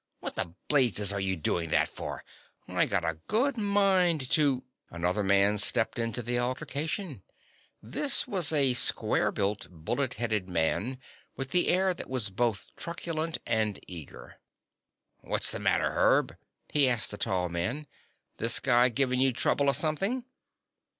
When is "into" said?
5.99-6.23